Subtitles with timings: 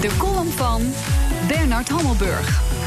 [0.00, 0.82] De column van
[1.48, 2.77] Bernard Hammelburg.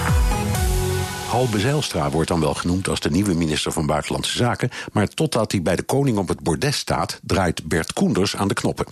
[1.31, 4.69] Halbe Zijlstra wordt dan wel genoemd als de nieuwe minister van Buitenlandse Zaken.
[4.91, 8.53] Maar totdat hij bij de koning op het bordes staat, draait Bert Koenders aan de
[8.53, 8.85] knoppen.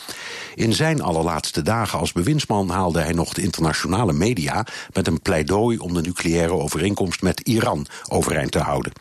[0.55, 5.77] In zijn allerlaatste dagen als bewindsman haalde hij nog de internationale media met een pleidooi
[5.77, 8.91] om de nucleaire overeenkomst met Iran overeind te houden.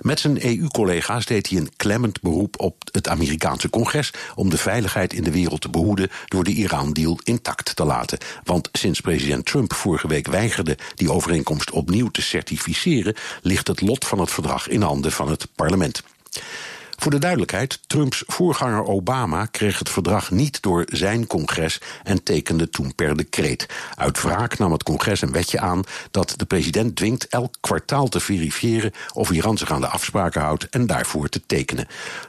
[0.00, 5.12] Met zijn EU-collega's deed hij een klemmend beroep op het Amerikaanse congres om de veiligheid
[5.12, 8.18] in de wereld te behoeden door de Iran-deal intact te laten.
[8.42, 12.72] Want sinds president Trump vorige week weigerde die overeenkomst opnieuw te certificeren
[13.42, 16.02] ligt het lot van het verdrag in handen van het parlement.
[17.04, 22.68] Voor de duidelijkheid, Trumps voorganger Obama kreeg het verdrag niet door zijn congres en tekende
[22.68, 23.66] toen per decreet.
[23.94, 28.20] Uit wraak nam het congres een wetje aan dat de president dwingt elk kwartaal te
[28.20, 31.86] verifiëren of Iran zich aan de afspraken houdt en daarvoor te tekenen.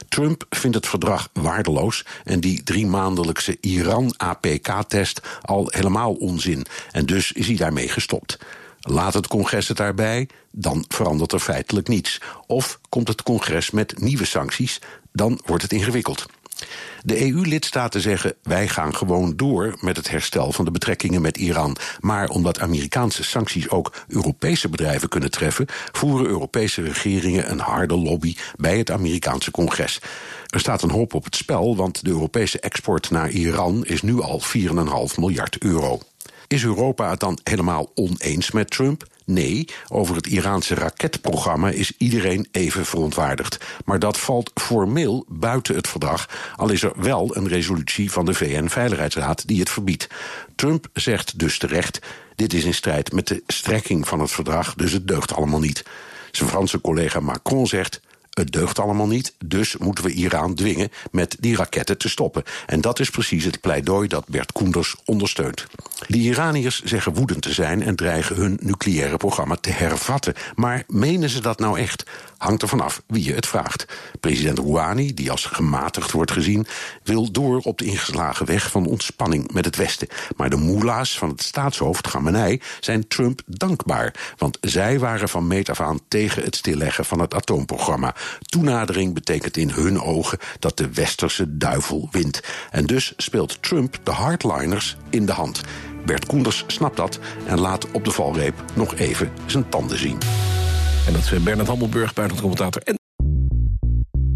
[0.08, 6.66] Trump vindt het verdrag waardeloos en die drie maandelijkse Iran-APK-test al helemaal onzin.
[6.90, 8.38] En dus is hij daarmee gestopt.
[8.88, 12.20] Laat het congres het daarbij, dan verandert er feitelijk niets.
[12.46, 14.80] Of komt het congres met nieuwe sancties,
[15.12, 16.26] dan wordt het ingewikkeld.
[17.02, 21.76] De EU-lidstaten zeggen: wij gaan gewoon door met het herstel van de betrekkingen met Iran.
[22.00, 28.36] Maar omdat Amerikaanse sancties ook Europese bedrijven kunnen treffen, voeren Europese regeringen een harde lobby
[28.56, 30.00] bij het Amerikaanse congres.
[30.46, 34.20] Er staat een hoop op het spel, want de Europese export naar Iran is nu
[34.20, 34.64] al 4,5
[35.16, 36.00] miljard euro.
[36.48, 39.06] Is Europa het dan helemaal oneens met Trump?
[39.24, 43.64] Nee, over het Iraanse raketprogramma is iedereen even verontwaardigd.
[43.84, 48.34] Maar dat valt formeel buiten het verdrag, al is er wel een resolutie van de
[48.34, 50.06] VN-veiligheidsraad die het verbiedt.
[50.54, 51.98] Trump zegt dus terecht:
[52.34, 55.84] dit is in strijd met de strekking van het verdrag, dus het deugt allemaal niet.
[56.30, 58.00] Zijn Franse collega Macron zegt:
[58.30, 62.42] het deugt allemaal niet, dus moeten we Iran dwingen met die raketten te stoppen.
[62.66, 65.66] En dat is precies het pleidooi dat Bert Koenders ondersteunt.
[66.06, 70.34] De Iraniërs zeggen woedend te zijn en dreigen hun nucleaire programma te hervatten.
[70.54, 72.04] Maar menen ze dat nou echt?
[72.38, 73.84] Hangt er vanaf wie je het vraagt.
[74.20, 76.66] President Rouhani, die als gematigd wordt gezien,
[77.02, 80.08] wil door op de ingeslagen weg van ontspanning met het Westen.
[80.36, 84.14] Maar de moela's van het staatshoofd Gamenei zijn Trump dankbaar.
[84.36, 88.14] Want zij waren van meet af aan tegen het stilleggen van het atoomprogramma.
[88.40, 92.40] Toenadering betekent in hun ogen dat de westerse duivel wint.
[92.70, 95.60] En dus speelt Trump de hardliners in de hand.
[96.06, 100.18] Bert Koenders snapt dat en laat op de valreep nog even zijn tanden zien.
[101.06, 102.82] En dat is Bernard Hammelburg, buitenlandcommentator.
[102.82, 102.98] En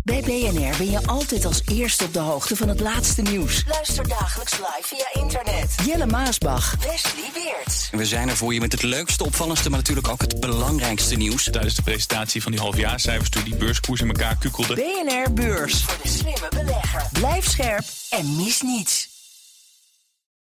[0.04, 3.64] bij BNR ben je altijd als eerste op de hoogte van het laatste nieuws.
[3.68, 5.74] Luister dagelijks live via internet.
[5.86, 6.76] Jelle Maasbach.
[6.80, 7.88] Wesley Weert.
[7.92, 11.44] We zijn er voor je met het leukste, opvallendste, maar natuurlijk ook het belangrijkste nieuws.
[11.50, 14.74] Tijdens de presentatie van die halfjaarcijfers toen die beurskoers in elkaar kukkelde.
[14.74, 15.84] BNR Beurs.
[15.84, 17.08] Voor de slimme belegger.
[17.12, 19.09] Blijf scherp en mis niets.